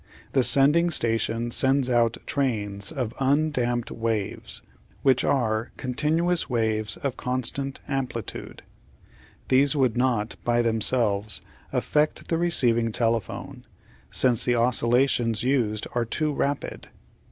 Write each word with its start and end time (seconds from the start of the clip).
The 0.33 0.43
sending 0.43 0.89
station 0.89 1.51
sends 1.51 1.87
out 1.87 2.17
trains 2.25 2.91
of 2.91 3.13
undamped 3.19 3.91
waves, 3.91 4.63
which 5.03 5.23
are 5.23 5.69
continuous 5.77 6.49
waves 6.49 6.97
of 6.97 7.17
constant 7.17 7.79
amplitude. 7.87 8.63
These 9.49 9.75
would 9.75 9.95
not, 9.95 10.37
by 10.43 10.63
themselves, 10.63 11.41
affect 11.71 12.29
the 12.29 12.39
receiving 12.39 12.91
telephone, 12.91 13.63
since 14.09 14.43
the 14.43 14.55
oscillations 14.55 15.43
used 15.43 15.85
are 15.93 16.05
too 16.05 16.33
rapid. 16.33 16.87